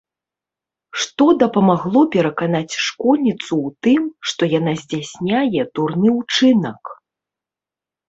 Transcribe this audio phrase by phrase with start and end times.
[1.03, 6.97] Што дапамагло пераканаць школьніцу ў тым, што яна здзяйсняе дурны ўчынак?